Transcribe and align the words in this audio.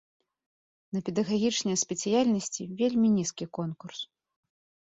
На 0.95 0.99
педагагічныя 1.09 1.79
спецыяльнасці 1.83 2.67
вельмі 2.81 3.15
нізкі 3.19 3.45
конкурс. 3.59 3.99